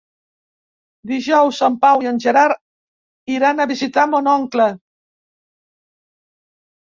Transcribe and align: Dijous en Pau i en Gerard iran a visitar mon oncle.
Dijous 1.09 1.57
en 1.67 1.75
Pau 1.83 2.05
i 2.05 2.09
en 2.11 2.15
Gerard 2.23 3.33
iran 3.33 3.61
a 3.61 3.67
visitar 3.73 4.05
mon 4.13 4.29
oncle. 4.33 4.67